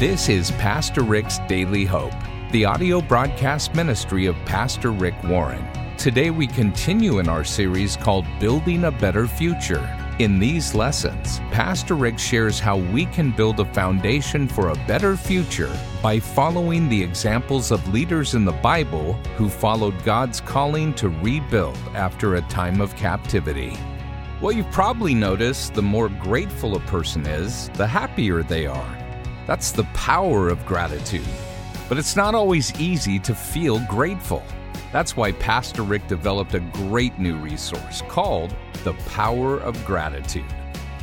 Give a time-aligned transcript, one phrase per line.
[0.00, 2.12] This is Pastor Rick's Daily Hope,
[2.50, 5.64] the audio broadcast ministry of Pastor Rick Warren.
[5.96, 9.88] Today we continue in our series called Building a Better Future.
[10.18, 15.16] In these lessons, Pastor Rick shares how we can build a foundation for a better
[15.16, 15.72] future
[16.02, 21.78] by following the examples of leaders in the Bible who followed God's calling to rebuild
[21.94, 23.78] after a time of captivity.
[24.40, 29.03] Well, you've probably noticed the more grateful a person is, the happier they are.
[29.46, 31.26] That's the power of gratitude.
[31.88, 34.42] But it's not always easy to feel grateful.
[34.92, 40.44] That's why Pastor Rick developed a great new resource called The Power of Gratitude.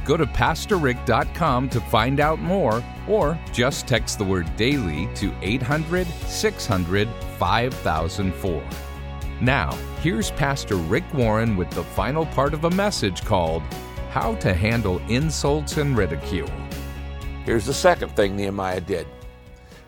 [0.05, 6.07] Go to PastorRick.com to find out more, or just text the word daily to 800
[6.07, 8.63] 600 5004.
[9.41, 13.61] Now, here's Pastor Rick Warren with the final part of a message called
[14.09, 16.49] How to Handle Insults and Ridicule.
[17.43, 19.07] Here's the second thing Nehemiah did.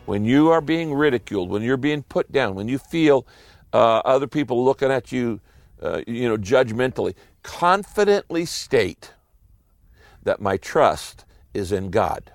[0.05, 3.27] When you are being ridiculed, when you're being put down, when you feel
[3.71, 5.40] uh, other people looking at you,
[5.79, 9.13] uh, you know, judgmentally, confidently state
[10.24, 12.31] that my trust is in God.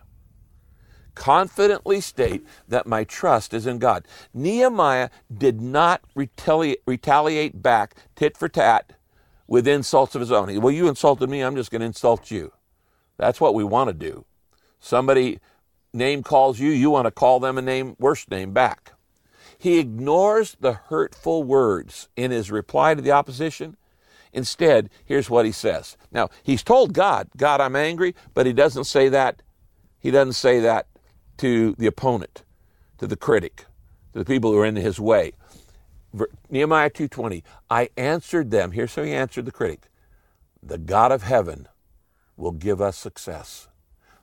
[1.17, 4.07] Confidently state that my trust is in God.
[4.33, 8.93] Nehemiah did not retaliate, retaliate back tit for tat
[9.49, 10.61] with insults of his own.
[10.61, 12.53] Well, you insulted me, I'm just going to insult you.
[13.17, 14.25] That's what we want to do.
[14.81, 15.41] Somebody
[15.93, 18.93] name calls you, you want to call them a name, worse name back.
[19.59, 23.77] He ignores the hurtful words in his reply to the opposition.
[24.33, 25.97] Instead, here's what he says.
[26.13, 29.43] Now, he's told God, God, I'm angry, but he doesn't say that.
[29.99, 30.87] He doesn't say that
[31.39, 32.45] to the opponent,
[32.99, 33.65] to the critic,
[34.13, 35.33] to the people who are in his way.
[36.51, 38.73] Nehemiah 2:20, I answered them.
[38.73, 39.89] Here's how he answered the critic.
[40.63, 41.69] The God of heaven
[42.37, 43.69] will give us success.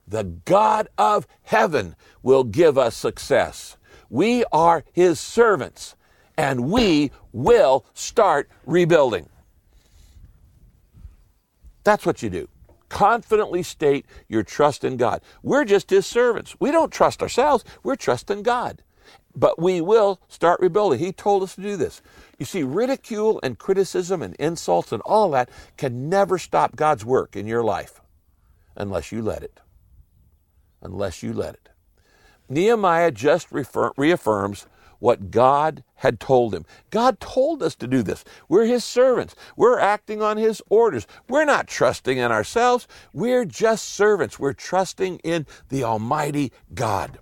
[0.07, 3.77] The God of heaven will give us success.
[4.09, 5.95] We are his servants
[6.37, 9.29] and we will start rebuilding.
[11.83, 12.47] That's what you do.
[12.89, 15.21] Confidently state your trust in God.
[15.43, 16.55] We're just his servants.
[16.59, 18.81] We don't trust ourselves, we're trusting God.
[19.37, 20.99] But we will start rebuilding.
[20.99, 22.01] He told us to do this.
[22.39, 27.35] You see, ridicule and criticism and insults and all that can never stop God's work
[27.35, 28.01] in your life
[28.77, 29.59] unless you let it
[30.85, 31.69] unless you let it.
[32.47, 34.67] Nehemiah just refer, reaffirms
[34.99, 36.65] what God had told him.
[36.89, 38.23] God told us to do this.
[38.47, 39.35] We're His servants.
[39.55, 41.07] We're acting on His orders.
[41.27, 42.87] We're not trusting in ourselves.
[43.13, 44.39] We're just servants.
[44.39, 47.19] We're trusting in the Almighty God.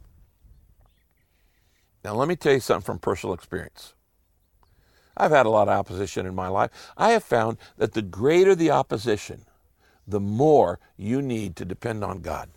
[2.03, 3.93] Now, let me tell you something from personal experience.
[5.15, 6.71] I've had a lot of opposition in my life.
[6.97, 9.45] I have found that the greater the opposition,
[10.07, 12.49] the more you need to depend on God.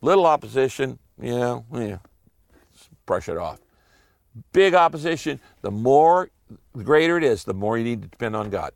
[0.00, 1.98] Little opposition, you know, yeah,
[3.06, 3.60] brush it off.
[4.52, 6.30] Big opposition, the more,
[6.74, 8.72] the greater it is, the more you need to depend on God.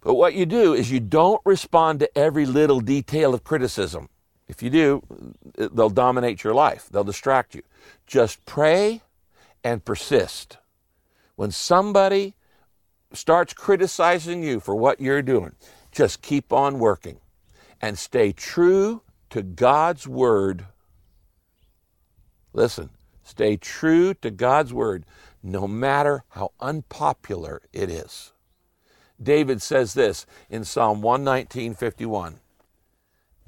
[0.00, 4.08] But what you do is you don't respond to every little detail of criticism.
[4.48, 5.02] If you do,
[5.56, 7.62] they'll dominate your life, they'll distract you.
[8.06, 9.02] Just pray
[9.62, 10.58] and persist.
[11.36, 12.34] When somebody
[13.12, 15.52] starts criticizing you for what you're doing,
[15.90, 17.18] just keep on working
[17.80, 20.66] and stay true to God's word.
[22.52, 22.90] Listen,
[23.22, 25.06] stay true to God's word
[25.42, 28.32] no matter how unpopular it is.
[29.20, 32.40] David says this in Psalm 119:51.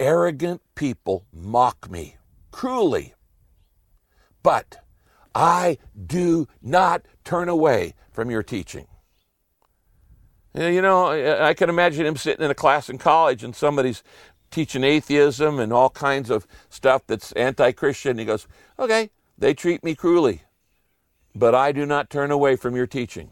[0.00, 2.16] Arrogant people mock me
[2.50, 3.12] cruelly,
[4.42, 4.82] but
[5.34, 8.86] I do not turn away from your teaching.
[10.54, 11.10] You know,
[11.42, 14.04] I can imagine him sitting in a class in college and somebody's
[14.54, 18.18] teaching atheism and all kinds of stuff that's anti Christian.
[18.18, 18.46] He goes,
[18.78, 20.42] Okay, they treat me cruelly,
[21.34, 23.30] but I do not turn away from your teaching.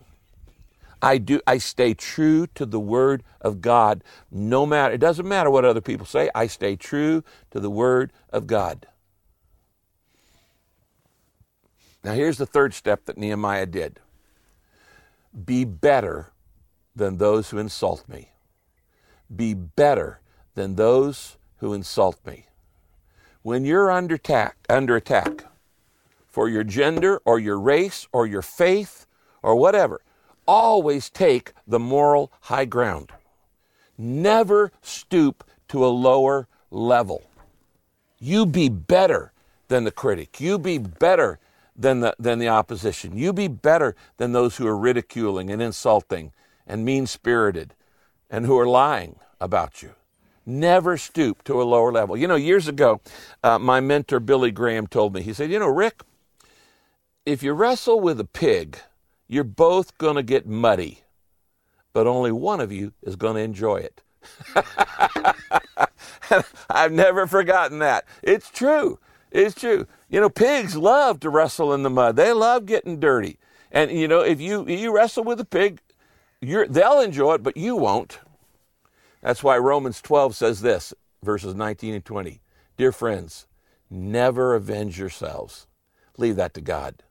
[1.00, 5.50] I do I stay true to the word of God no matter it doesn't matter
[5.50, 8.86] what other people say I stay true to the word of God.
[12.04, 13.98] Now here's the third step that Nehemiah did.
[15.44, 16.30] Be better
[16.94, 18.30] than those who insult me.
[19.34, 20.20] Be better
[20.54, 22.46] than those who insult me.
[23.42, 25.44] When you're under attack, under attack
[26.28, 29.06] for your gender or your race or your faith
[29.42, 30.00] or whatever,
[30.46, 33.10] always take the moral high ground.
[33.98, 37.22] Never stoop to a lower level.
[38.18, 39.32] You be better
[39.68, 40.40] than the critic.
[40.40, 41.38] You be better
[41.76, 43.16] than the, than the opposition.
[43.16, 46.32] You be better than those who are ridiculing and insulting
[46.66, 47.74] and mean spirited
[48.30, 49.94] and who are lying about you.
[50.44, 52.16] Never stoop to a lower level.
[52.16, 53.00] You know, years ago,
[53.44, 56.02] uh, my mentor Billy Graham told me, he said, You know, Rick,
[57.24, 58.78] if you wrestle with a pig,
[59.28, 61.04] you're both going to get muddy,
[61.92, 64.02] but only one of you is going to enjoy it.
[66.70, 68.04] I've never forgotten that.
[68.22, 68.98] It's true.
[69.30, 69.86] It's true.
[70.10, 72.16] You know, pigs love to wrestle in the mud.
[72.16, 73.38] They love getting dirty.
[73.70, 75.80] And you know, if you you wrestle with a pig,
[76.40, 78.18] they'll enjoy it, but you won't.
[79.22, 80.92] That's why Romans 12 says this,
[81.22, 82.40] verses 19 and 20.
[82.76, 83.46] Dear friends,
[83.88, 85.68] never avenge yourselves.
[86.18, 87.02] Leave that to God.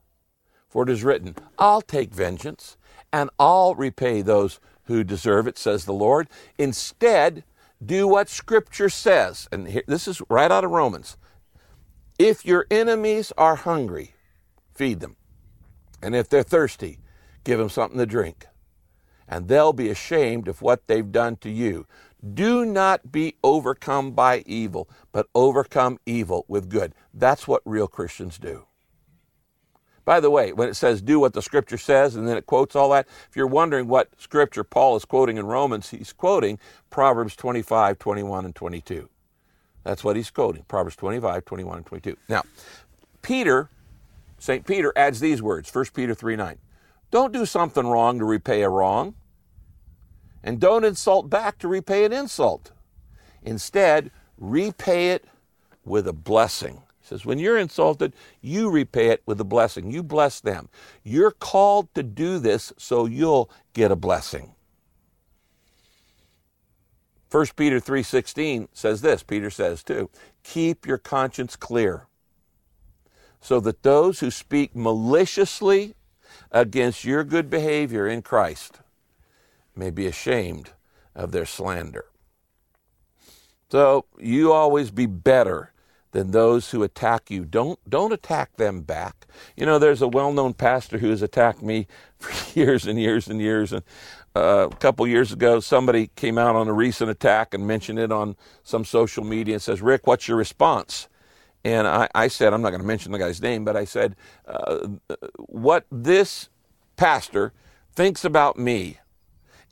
[0.68, 2.78] For it is written, I'll take vengeance,
[3.12, 6.28] and I'll repay those who deserve it, says the Lord.
[6.58, 7.44] Instead,
[7.84, 9.48] do what Scripture says.
[9.52, 11.18] And here, this is right out of Romans.
[12.20, 14.14] If your enemies are hungry,
[14.74, 15.16] feed them.
[16.02, 17.00] And if they're thirsty,
[17.44, 18.48] give them something to drink.
[19.32, 21.88] And they'll be ashamed of what they've done to you.
[22.34, 26.94] Do not be overcome by evil, but overcome evil with good.
[27.14, 28.66] That's what real Christians do.
[30.04, 32.76] By the way, when it says do what the scripture says and then it quotes
[32.76, 37.36] all that, if you're wondering what scripture Paul is quoting in Romans, he's quoting Proverbs
[37.36, 39.10] 25, 21, and 22.
[39.84, 42.18] That's what he's quoting Proverbs 25, 21, and 22.
[42.28, 42.44] Now,
[43.22, 43.70] Peter,
[44.40, 44.66] St.
[44.66, 46.58] Peter adds these words 1 Peter 3 9.
[47.12, 49.16] Don't do something wrong to repay a wrong,
[50.44, 52.72] and don't insult back to repay an insult.
[53.44, 55.26] Instead, repay it
[55.86, 56.82] with a blessing.
[57.00, 59.92] He says, when you're insulted, you repay it with a blessing.
[59.92, 60.70] You bless them.
[61.04, 64.54] You're called to do this so you'll get a blessing.
[67.32, 70.10] 1 Peter 3:16 says this, Peter says too,
[70.44, 72.08] keep your conscience clear
[73.40, 75.96] so that those who speak maliciously
[76.52, 78.80] against your good behavior in Christ
[79.82, 80.70] may be ashamed
[81.16, 82.06] of their slander.
[83.72, 85.74] So you always be better
[86.12, 87.46] than those who attack you.
[87.46, 89.26] Don't don't attack them back.
[89.56, 91.88] You know, there's a well-known pastor who has attacked me
[92.20, 93.82] for years and years and years, and
[94.36, 98.12] uh, a couple years ago, somebody came out on a recent attack and mentioned it
[98.12, 101.08] on some social media and says, Rick, what's your response?
[101.64, 104.16] And I, I said, I'm not going to mention the guy's name, but I said,
[104.46, 104.88] uh,
[105.48, 106.50] what this
[106.98, 107.52] pastor
[107.96, 109.00] thinks about me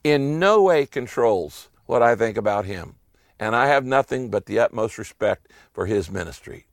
[0.03, 2.95] in no way controls what I think about him.
[3.39, 6.65] And I have nothing but the utmost respect for his ministry.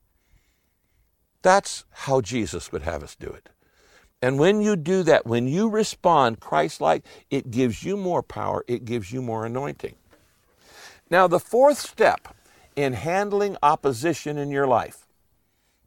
[1.41, 3.49] That's how Jesus would have us do it.
[4.21, 8.65] And when you do that, when you respond Christ like, it gives you more power,
[8.67, 9.95] it gives you more anointing.
[11.09, 12.35] Now, the fourth step
[12.75, 15.03] in handling opposition in your life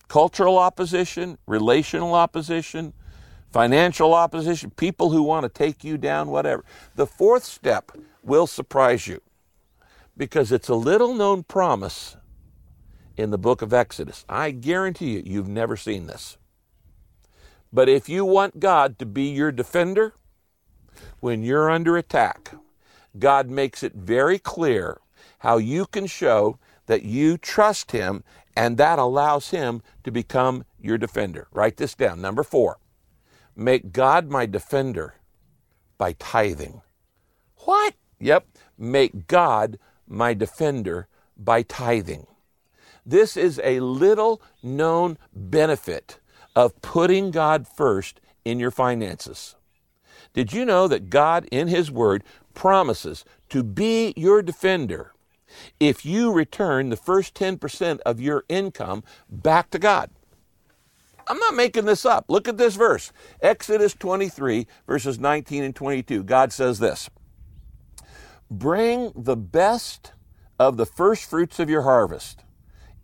[0.08, 2.92] cultural opposition, relational opposition,
[3.52, 6.64] financial opposition, people who want to take you down, whatever.
[6.94, 7.92] The fourth step
[8.22, 9.20] will surprise you
[10.16, 12.16] because it's a little known promise
[13.16, 14.24] in the book of Exodus.
[14.28, 16.36] I guarantee you, you've never seen this.
[17.72, 20.14] But if you want God to be your defender,
[21.20, 22.52] when you're under attack,
[23.18, 25.00] God makes it very clear
[25.38, 28.24] how you can show that you trust Him,
[28.56, 31.46] and that allows Him to become your defender.
[31.52, 32.20] Write this down.
[32.20, 32.78] Number four,
[33.60, 35.16] make God my defender
[35.98, 36.80] by tithing.
[37.58, 37.94] What?
[38.18, 38.46] Yep,
[38.78, 39.78] make God
[40.08, 42.26] my defender by tithing.
[43.04, 46.20] This is a little known benefit
[46.56, 49.56] of putting God first in your finances.
[50.32, 52.24] Did you know that God, in His Word,
[52.54, 55.12] promises to be your defender
[55.78, 60.10] if you return the first 10% of your income back to God?
[61.30, 62.24] I'm not making this up.
[62.26, 66.24] Look at this verse Exodus 23, verses 19 and 22.
[66.24, 67.08] God says this
[68.50, 70.12] Bring the best
[70.58, 72.42] of the first fruits of your harvest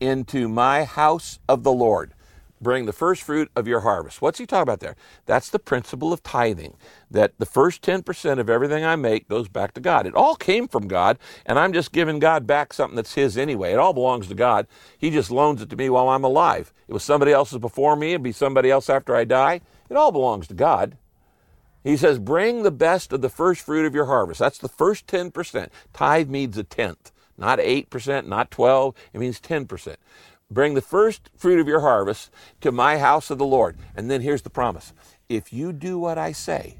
[0.00, 2.14] into my house of the Lord
[2.60, 4.22] bring the first fruit of your harvest.
[4.22, 4.96] What's he talking about there?
[5.26, 6.76] That's the principle of tithing,
[7.10, 10.06] that the first 10% of everything I make goes back to God.
[10.06, 13.72] It all came from God, and I'm just giving God back something that's his anyway.
[13.72, 14.66] It all belongs to God.
[14.96, 16.72] He just loans it to me while I'm alive.
[16.88, 19.60] It was somebody else's before me, it'd be somebody else after I die.
[19.88, 20.96] It all belongs to God.
[21.84, 24.40] He says, bring the best of the first fruit of your harvest.
[24.40, 25.68] That's the first 10%.
[25.92, 28.94] Tithe means a tenth, not 8%, not 12.
[29.12, 29.94] It means 10%.
[30.50, 33.76] Bring the first fruit of your harvest to my house of the Lord.
[33.96, 34.92] And then here's the promise
[35.28, 36.78] if you do what I say,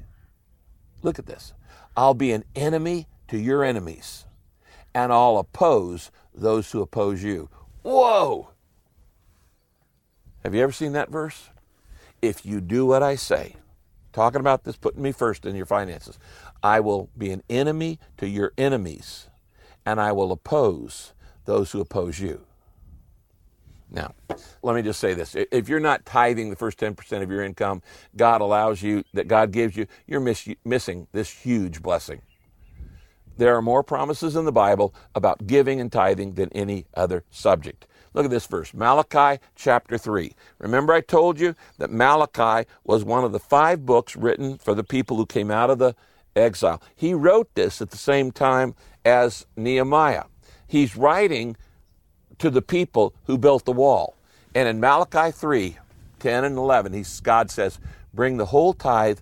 [1.03, 1.53] look at this,
[1.95, 4.25] I'll be an enemy to your enemies,
[4.95, 7.49] and I'll oppose those who oppose you.
[7.81, 8.51] Whoa!
[10.43, 11.49] Have you ever seen that verse?
[12.21, 13.57] If you do what I say,
[14.13, 16.17] talking about this, putting me first in your finances,
[16.63, 19.27] I will be an enemy to your enemies,
[19.85, 21.13] and I will oppose
[21.45, 22.46] those who oppose you.
[23.89, 24.13] Now,
[24.61, 25.35] let me just say this.
[25.35, 27.81] If you're not tithing the first 10% of your income,
[28.15, 32.21] God allows you, that God gives you, you're miss, missing this huge blessing.
[33.37, 37.85] There are more promises in the Bible about giving and tithing than any other subject.
[38.13, 40.33] Look at this verse, Malachi chapter 3.
[40.59, 44.83] Remember, I told you that Malachi was one of the five books written for the
[44.83, 45.95] people who came out of the
[46.35, 46.81] exile.
[46.95, 48.73] He wrote this at the same time
[49.05, 50.23] as Nehemiah.
[50.67, 51.55] He's writing
[52.39, 54.15] to the people who built the wall.
[54.55, 55.77] And in Malachi 3
[56.19, 57.79] 10 and 11, he's, God says,
[58.13, 59.19] Bring the whole tithe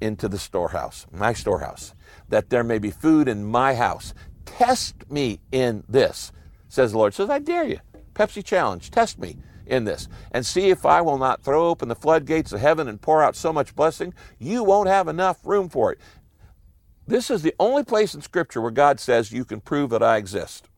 [0.00, 1.94] into the storehouse, my storehouse,
[2.28, 4.12] that there may be food in my house.
[4.44, 6.32] Test me in this,
[6.68, 7.14] says the Lord.
[7.14, 7.78] Says, I dare you.
[8.14, 11.94] Pepsi challenge, test me in this and see if I will not throw open the
[11.94, 15.92] floodgates of heaven and pour out so much blessing, you won't have enough room for
[15.92, 15.98] it.
[17.06, 20.16] This is the only place in Scripture where God says you can prove that I
[20.16, 20.68] exist.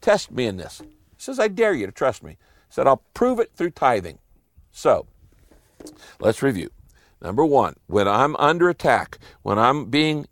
[0.00, 0.82] Test me in this.
[1.18, 2.32] He says, I dare you to trust me.
[2.32, 4.18] He said, I'll prove it through tithing.
[4.70, 5.06] So,
[6.20, 6.70] let's review.
[7.20, 10.28] Number one, when I'm under attack, when I'm being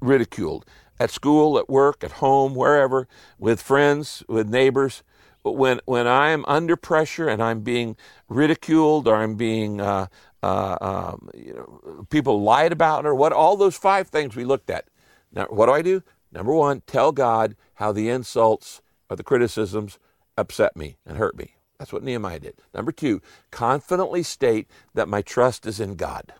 [0.00, 0.64] ridiculed
[0.98, 3.06] at school, at work, at home, wherever,
[3.38, 5.02] with friends, with neighbors,
[5.42, 7.96] when when I'm under pressure and I'm being
[8.28, 10.06] ridiculed or I'm being uh,
[10.42, 14.70] uh, um, you know people lied about or what all those five things we looked
[14.70, 14.86] at.
[15.32, 16.02] Now what do I do?
[16.30, 19.98] Number one, tell God how the insults or the criticisms
[20.36, 21.56] upset me and hurt me.
[21.78, 22.54] That's what Nehemiah did.
[22.74, 23.20] Number two,
[23.50, 26.32] confidently state that my trust is in God.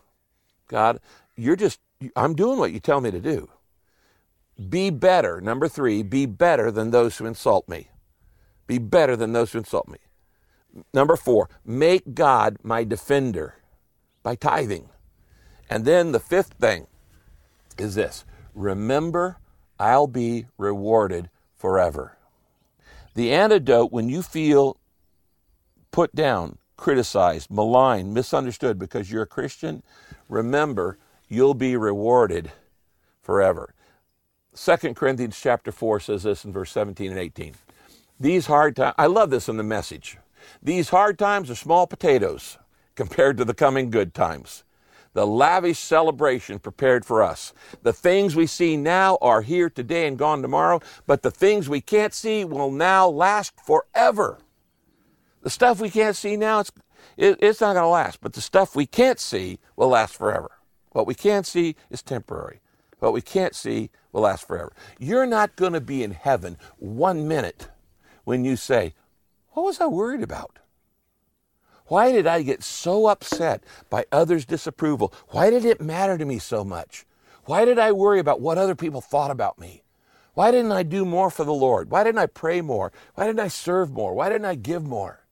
[0.67, 0.99] God,
[1.35, 1.79] you're just
[2.15, 3.49] I'm doing what you tell me to do.
[4.69, 5.41] Be better.
[5.41, 7.89] Number three, be better than those who insult me.
[8.67, 9.99] Be better than those who insult me.
[10.93, 13.55] Number four, make God my defender
[14.21, 14.89] by tithing.
[15.69, 16.87] And then the fifth thing
[17.77, 19.37] is this remember,
[19.79, 22.17] I'll be rewarded forever.
[23.15, 24.77] The antidote when you feel
[25.91, 29.83] put down, criticized, maligned, misunderstood because you're a Christian,
[30.27, 32.51] remember, you'll be rewarded
[33.21, 33.73] forever.
[34.55, 37.53] 2 Corinthians chapter 4 says this in verse 17 and 18.
[38.19, 40.17] These hard times, I love this in the message.
[40.61, 42.57] These hard times are small potatoes
[42.95, 44.63] compared to the coming good times.
[45.13, 47.53] The lavish celebration prepared for us.
[47.83, 51.81] The things we see now are here today and gone tomorrow, but the things we
[51.81, 54.39] can't see will now last forever.
[55.41, 56.71] The stuff we can't see now, it's,
[57.15, 60.51] it, it's not going to last, but the stuff we can't see will last forever.
[60.91, 62.61] What we can't see is temporary.
[62.99, 64.71] What we can't see will last forever.
[64.97, 67.67] You're not going to be in heaven one minute
[68.23, 68.93] when you say,
[69.49, 70.59] What was I worried about?
[71.93, 75.13] Why did I get so upset by others' disapproval?
[75.27, 77.05] Why did it matter to me so much?
[77.45, 79.83] Why did I worry about what other people thought about me?
[80.33, 81.91] Why didn't I do more for the Lord?
[81.91, 82.91] Why didn't I pray more?
[83.13, 84.15] Why didn't I serve more?
[84.15, 85.27] Why didn't I give more?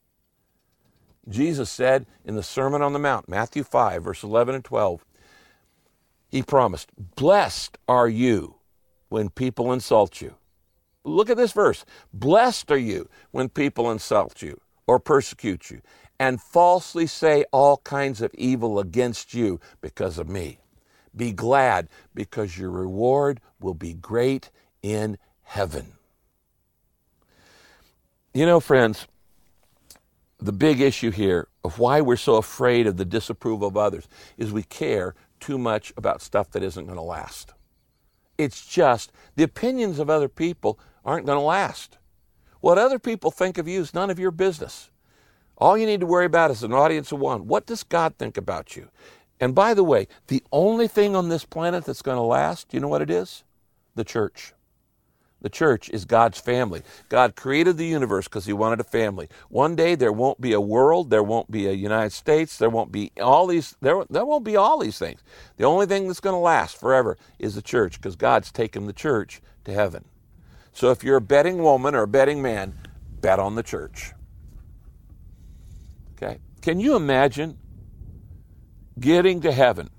[1.28, 5.04] Jesus said in the Sermon on the Mount, Matthew 5, verse 11 and 12,
[6.30, 8.58] He promised, Blessed are you
[9.10, 10.36] when people insult you
[11.04, 11.84] Look at this verse.
[12.14, 15.82] Blessed are you when people insult you or persecute you
[16.22, 20.60] and falsely say all kinds of evil against you because of me.
[21.16, 24.52] Be glad because your reward will be great
[24.84, 25.94] in heaven.
[28.36, 29.08] You know, friends,
[30.38, 34.52] the big issue here of why we're so afraid of the disapproval of others is
[34.52, 37.56] we care too much about stuff that isn't going to last.
[38.38, 41.98] It's just the opinions of other people aren't going to last.
[42.60, 44.92] What other people think of you is none of your business.
[45.62, 47.46] All you need to worry about is an audience of one.
[47.48, 48.90] What does God think about you?
[49.40, 52.80] And by the way, the only thing on this planet that's going to last, you
[52.80, 53.44] know what it is?
[53.94, 54.54] The church.
[55.40, 56.82] The church is God's family.
[57.10, 59.30] God created the universe because He wanted a family.
[59.50, 62.92] One day there won't be a world, there won't be a United States, there won't
[62.92, 65.22] be all these, there, there won't be all these things.
[65.58, 68.94] The only thing that's going to last forever is the church because God's taken the
[68.94, 70.06] church to heaven.
[70.74, 72.74] So if you're a betting woman or a betting man,
[73.20, 74.14] bet on the church.
[76.22, 76.40] Okay?
[76.62, 77.58] Can you imagine
[79.00, 79.90] getting to heaven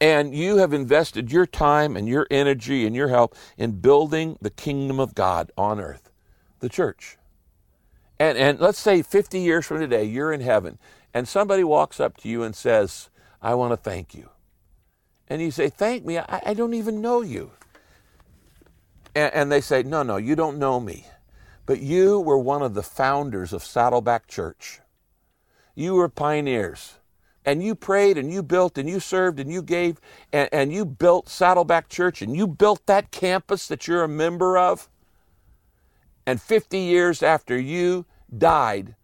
[0.00, 4.50] and you have invested your time and your energy and your help in building the
[4.50, 6.10] kingdom of God on earth,
[6.60, 7.18] the church?
[8.18, 10.78] And, and let's say 50 years from today, you're in heaven,
[11.12, 13.08] and somebody walks up to you and says,
[13.42, 14.28] I want to thank you.
[15.28, 16.18] And you say, Thank me?
[16.18, 17.52] I, I don't even know you.
[19.14, 21.06] And, and they say, No, no, you don't know me.
[21.70, 24.80] But you were one of the founders of Saddleback Church.
[25.76, 26.94] You were pioneers.
[27.46, 30.00] and you prayed and you built and you served and you gave
[30.32, 34.58] and, and you built Saddleback Church and you built that campus that you're a member
[34.58, 34.88] of.
[36.26, 38.96] And 50 years after you died,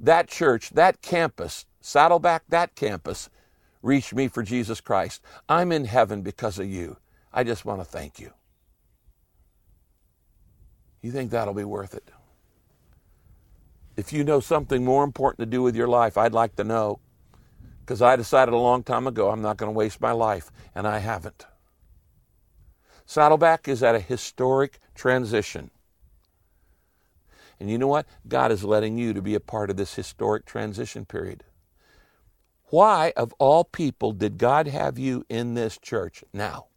[0.00, 3.30] that church, that campus, Saddleback, that campus,
[3.82, 5.22] reached me for Jesus Christ.
[5.48, 6.98] I'm in heaven because of you.
[7.32, 8.32] I just want to thank you.
[11.04, 12.10] You think that'll be worth it?
[13.94, 16.98] If you know something more important to do with your life, I'd like to know.
[17.80, 20.86] Because I decided a long time ago I'm not going to waste my life, and
[20.86, 21.44] I haven't.
[23.04, 25.70] Saddleback is at a historic transition.
[27.60, 28.06] And you know what?
[28.26, 31.44] God is letting you to be a part of this historic transition period.
[32.68, 36.68] Why, of all people, did God have you in this church now,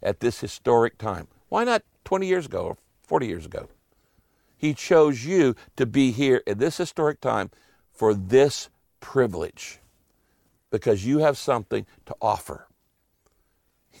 [0.00, 1.26] at this historic time?
[1.48, 2.78] Why not 20 years ago
[3.10, 3.68] 40 years ago?
[4.56, 7.50] He chose you to be here at this historic time
[7.92, 8.68] for this
[9.00, 9.80] privilege
[10.70, 12.68] because you have something to offer.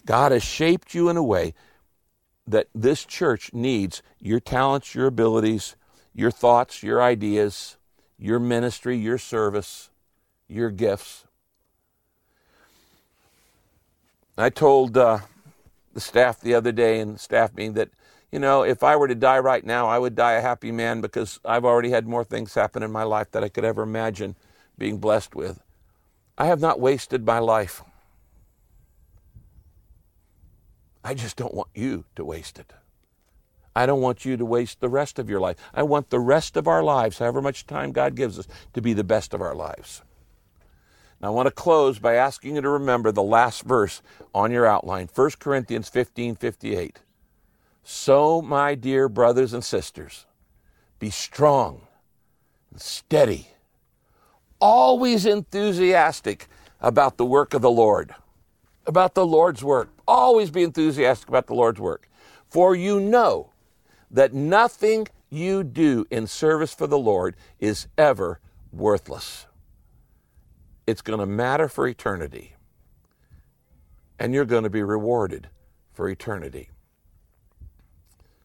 [0.06, 1.54] God has shaped you in a way
[2.46, 5.74] that this church needs your talents, your abilities,
[6.14, 7.78] your thoughts, your ideas,
[8.16, 9.90] your ministry, your service,
[10.46, 11.24] your gifts.
[14.38, 15.18] I told uh,
[15.94, 17.88] the staff the other day in staff meeting that,
[18.32, 21.00] you know, if I were to die right now, I would die a happy man
[21.00, 24.36] because I've already had more things happen in my life that I could ever imagine
[24.78, 25.62] being blessed with.
[26.38, 27.82] I have not wasted my life.
[31.02, 32.72] I just don't want you to waste it.
[33.74, 35.56] I don't want you to waste the rest of your life.
[35.72, 38.92] I want the rest of our lives, however much time God gives us, to be
[38.92, 40.02] the best of our lives.
[41.20, 44.02] Now, I want to close by asking you to remember the last verse
[44.34, 46.98] on your outline 1 Corinthians 15 58.
[47.82, 50.26] So, my dear brothers and sisters,
[50.98, 51.86] be strong
[52.70, 53.48] and steady
[54.60, 56.46] always enthusiastic
[56.80, 58.14] about the work of the Lord,
[58.86, 59.90] about the Lord's work.
[60.06, 62.08] Always be enthusiastic about the Lord's work.
[62.48, 63.52] For you know
[64.10, 68.40] that nothing you do in service for the Lord is ever
[68.72, 69.46] worthless.
[70.86, 72.56] It's going to matter for eternity,
[74.18, 75.48] and you're going to be rewarded
[75.92, 76.70] for eternity.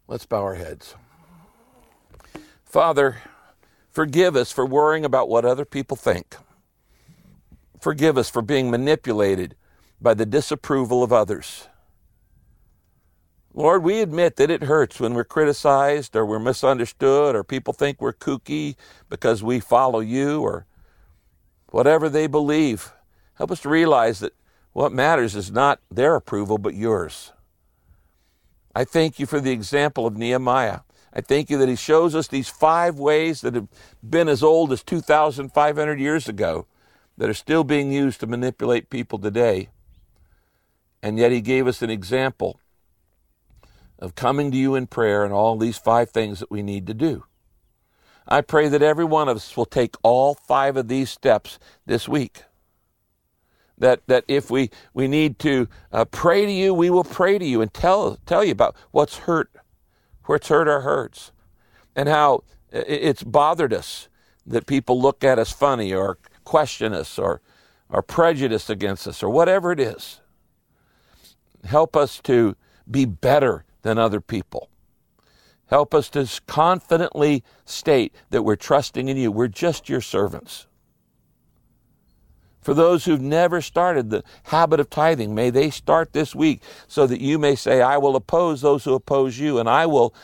[0.07, 0.95] Let's bow our heads.
[2.63, 3.17] Father,
[3.95, 6.35] Forgive us for worrying about what other people think.
[7.79, 9.55] Forgive us for being manipulated
[10.01, 11.69] by the disapproval of others.
[13.53, 18.01] Lord, we admit that it hurts when we're criticized or we're misunderstood or people think
[18.01, 18.75] we're kooky
[19.07, 20.65] because we follow you or
[21.67, 22.91] whatever they believe.
[23.35, 24.33] Help us to realize that
[24.73, 27.31] what matters is not their approval but yours.
[28.75, 30.81] I thank you for the example of Nehemiah.
[31.13, 33.69] I thank you that he shows us these five ways that have
[34.07, 36.67] been as old as 2,500 years ago
[37.17, 39.69] that are still being used to manipulate people today.
[41.01, 42.59] And yet he gave us an example
[43.97, 46.93] of coming to you in prayer and all these five things that we need to
[46.93, 47.23] do.
[48.27, 52.09] I pray that every one of us will take all five of these steps this
[52.09, 52.44] week.
[53.77, 57.45] That, that if we, we need to uh, pray to you, we will pray to
[57.45, 59.51] you and tell, tell you about what's hurt
[60.25, 61.31] where it's hurt our hurts,
[61.95, 64.09] and how it's bothered us
[64.45, 67.41] that people look at us funny or question us or
[67.89, 70.19] are prejudiced against us or whatever it is.
[71.63, 72.55] Help us to
[72.89, 74.69] be better than other people.
[75.67, 79.31] Help us to confidently state that we're trusting in you.
[79.31, 80.67] We're just your servants.
[82.65, 87.05] For those who've never started the habit of tithing, may they start this week so
[87.05, 90.15] that you may say, I will oppose those who oppose you, and I will,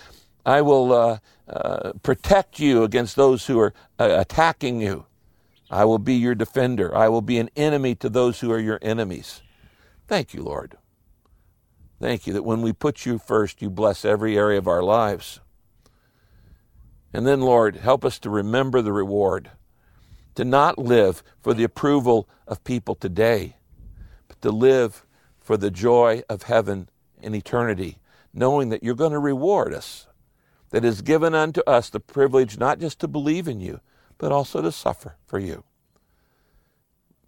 [0.44, 5.06] I will uh, uh, protect you against those who are uh, attacking you.
[5.70, 6.98] I will be your defender.
[6.98, 9.44] I will be an enemy to those who are your enemies.
[10.08, 10.80] Thank you, Lord.
[12.00, 15.42] Thank you that when we put you first, you bless every area of our lives.
[17.14, 19.52] And then, Lord, help us to remember the reward
[20.36, 23.58] to not live for the approval of people today,
[24.28, 25.06] but to live
[25.40, 26.90] for the joy of heaven
[27.22, 27.98] in eternity,
[28.34, 30.08] knowing that you're going to reward us,
[30.70, 33.80] that is given unto us the privilege not just to believe in you,
[34.18, 35.64] but also to suffer for you.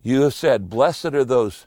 [0.02, 1.66] You have said, Blessed are those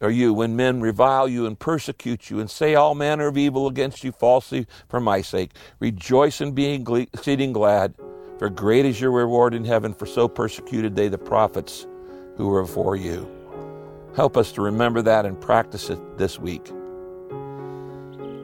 [0.00, 3.68] are you when men revile you and persecute you and say all manner of evil
[3.68, 5.52] against you falsely for my sake.
[5.78, 7.94] Rejoice in being exceeding glad
[8.42, 11.86] for great is your reward in heaven, for so persecuted they the prophets
[12.36, 13.24] who were before you.
[14.16, 16.68] Help us to remember that and practice it this week.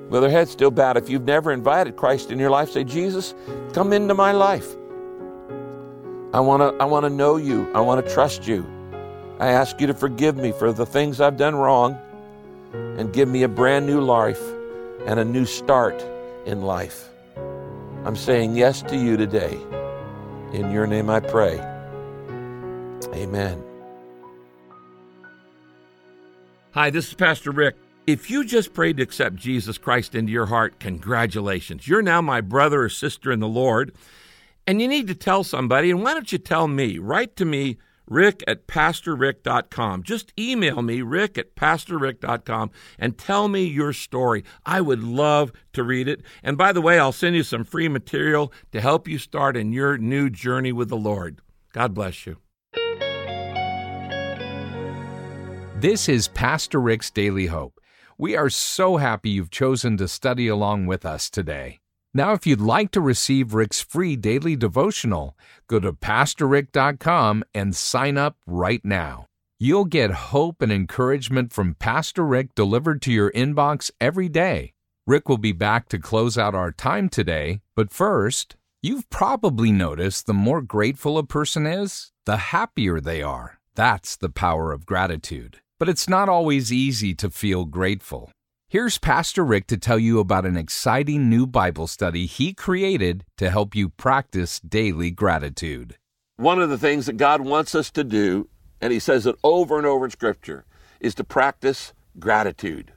[0.09, 3.35] With our heads still bowed, if you've never invited Christ in your life, say, Jesus,
[3.73, 4.77] come into my life.
[6.33, 7.69] I want to I want to know you.
[7.75, 8.65] I want to trust you.
[9.41, 11.99] I ask you to forgive me for the things I've done wrong
[12.73, 14.43] and give me a brand new life
[15.07, 16.07] and a new start
[16.47, 17.09] in life.
[18.05, 19.59] I'm saying yes to you today.
[20.53, 21.59] In your name I pray.
[23.15, 23.63] Amen.
[26.71, 27.77] Hi, this is Pastor Rick.
[28.07, 31.87] If you just prayed to accept Jesus Christ into your heart, congratulations.
[31.87, 33.93] You're now my brother or sister in the Lord,
[34.67, 35.91] and you need to tell somebody.
[35.91, 36.99] And why don't you tell me?
[36.99, 37.77] Write to me
[38.09, 40.03] rick at pastorrick.com.
[40.03, 44.45] Just email me, rick at pastorrick.com, and tell me your story.
[44.65, 46.23] I would love to read it.
[46.43, 49.73] And by the way, I'll send you some free material to help you start in
[49.73, 51.41] your new journey with the Lord.
[51.73, 52.39] God bless you.
[55.81, 57.81] This is Pastor Rick's Daily Hope.
[58.17, 61.79] We are so happy you've chosen to study along with us today.
[62.15, 65.37] Now, if you'd like to receive Rick's free daily devotional,
[65.69, 69.27] go to PastorRick.com and sign up right now.
[69.61, 74.73] You'll get hope and encouragement from Pastor Rick delivered to your inbox every day.
[75.07, 80.27] Rick will be back to close out our time today, but first, you've probably noticed
[80.27, 83.59] the more grateful a person is, the happier they are.
[83.75, 85.59] That's the power of gratitude.
[85.79, 88.31] But it's not always easy to feel grateful.
[88.71, 93.49] Here's Pastor Rick to tell you about an exciting new Bible study he created to
[93.49, 95.97] help you practice daily gratitude.
[96.37, 99.79] One of the things that God wants us to do, and He says it over
[99.79, 100.67] and over in Scripture,
[101.01, 102.93] is to practice gratitude.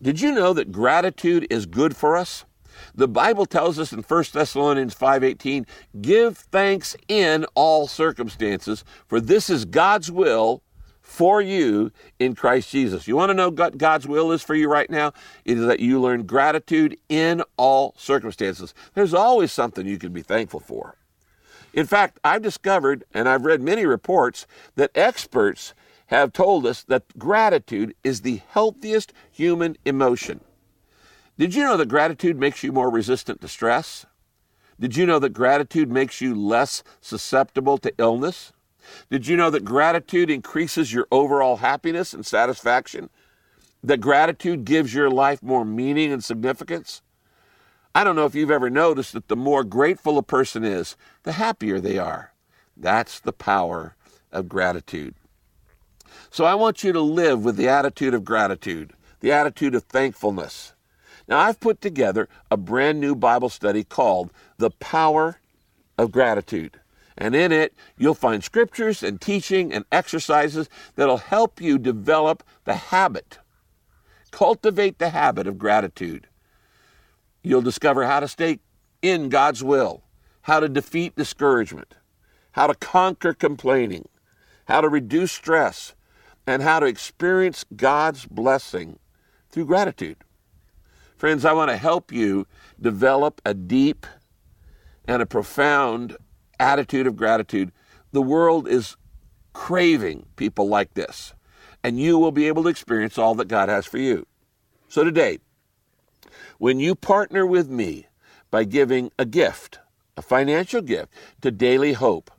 [0.00, 2.46] Did you know that gratitude is good for us?
[2.94, 5.66] The Bible tells us in 1 Thessalonians 5:18,
[6.00, 10.62] "Give thanks in all circumstances, for this is God's will
[11.08, 13.08] for you in Christ Jesus.
[13.08, 15.14] You want to know what God's will is for you right now?
[15.46, 18.74] It is that you learn gratitude in all circumstances.
[18.92, 20.96] There's always something you can be thankful for.
[21.72, 25.72] In fact, I've discovered, and I've read many reports, that experts
[26.08, 30.40] have told us that gratitude is the healthiest human emotion.
[31.38, 34.04] Did you know that gratitude makes you more resistant to stress?
[34.78, 38.52] Did you know that gratitude makes you less susceptible to illness?
[39.10, 43.10] Did you know that gratitude increases your overall happiness and satisfaction?
[43.82, 47.02] That gratitude gives your life more meaning and significance?
[47.94, 51.32] I don't know if you've ever noticed that the more grateful a person is, the
[51.32, 52.32] happier they are.
[52.76, 53.96] That's the power
[54.30, 55.14] of gratitude.
[56.30, 60.74] So I want you to live with the attitude of gratitude, the attitude of thankfulness.
[61.26, 65.40] Now, I've put together a brand new Bible study called The Power
[65.98, 66.80] of Gratitude.
[67.20, 72.74] And in it, you'll find scriptures and teaching and exercises that'll help you develop the
[72.74, 73.40] habit,
[74.30, 76.28] cultivate the habit of gratitude.
[77.42, 78.60] You'll discover how to stay
[79.02, 80.04] in God's will,
[80.42, 81.96] how to defeat discouragement,
[82.52, 84.08] how to conquer complaining,
[84.66, 85.96] how to reduce stress,
[86.46, 89.00] and how to experience God's blessing
[89.50, 90.18] through gratitude.
[91.16, 92.46] Friends, I want to help you
[92.80, 94.06] develop a deep
[95.04, 96.16] and a profound
[96.58, 97.72] attitude of gratitude.
[98.12, 98.96] The world is
[99.52, 101.34] craving people like this,
[101.82, 104.26] and you will be able to experience all that God has for you.
[104.88, 105.38] So today,
[106.58, 108.06] when you partner with me
[108.50, 109.78] by giving a gift,
[110.16, 112.30] a financial gift to Daily Hope,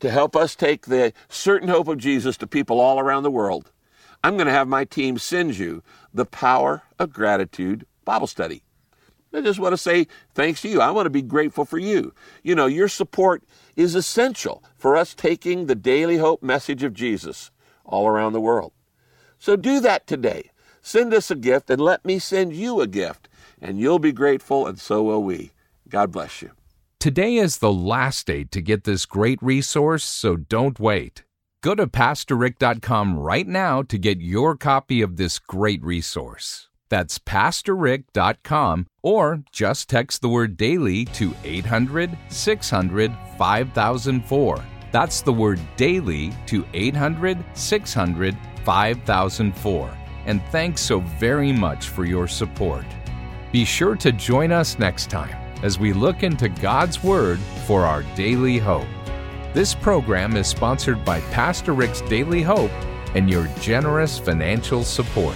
[0.00, 3.70] to help us take the certain hope of Jesus to people all around the world,
[4.24, 8.63] I'm going to have my team send you the Power of Gratitude Bible Study.
[9.34, 10.80] I just want to say thanks to you.
[10.80, 12.14] I want to be grateful for you.
[12.42, 13.42] You know, your support
[13.76, 17.50] is essential for us taking the daily hope message of Jesus
[17.84, 18.72] all around the world.
[19.38, 20.50] So do that today.
[20.80, 23.28] Send us a gift and let me send you a gift,
[23.60, 25.52] and you'll be grateful, and so will we.
[25.88, 26.52] God bless you.
[26.98, 31.24] Today is the last day to get this great resource, so don't wait.
[31.62, 36.68] Go to PastorRick.com right now to get your copy of this great resource.
[36.94, 44.64] That's PastorRick.com or just text the word daily to 800 600 5004.
[44.92, 49.98] That's the word daily to 800 600 5004.
[50.26, 52.86] And thanks so very much for your support.
[53.50, 58.04] Be sure to join us next time as we look into God's Word for our
[58.14, 58.86] daily hope.
[59.52, 62.70] This program is sponsored by Pastor Rick's Daily Hope
[63.16, 65.34] and your generous financial support.